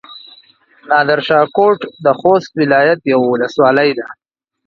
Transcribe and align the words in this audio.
نادرشاه 0.89 1.45
کوټ 1.57 1.79
د 2.05 2.07
خوست 2.19 2.51
ولايت 2.61 2.99
يوه 3.13 3.27
ولسوالي 3.29 3.89
ده. 3.97 4.07